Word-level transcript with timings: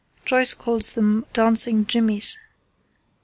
Joyce 0.25 0.55
calls 0.55 0.93
them 0.93 1.27
'dancing 1.31 1.85
jimmies. 1.85 2.39